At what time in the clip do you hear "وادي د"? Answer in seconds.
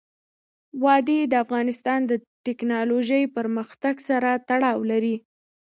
0.83-1.33